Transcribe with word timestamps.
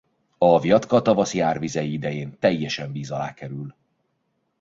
A 0.37 0.59
Vjatka 0.59 1.01
tavaszi 1.01 1.39
árvizei 1.39 1.91
idején 1.93 2.39
teljesen 2.39 2.91
víz 2.91 3.11
alá 3.11 3.33
kerül. 3.33 3.75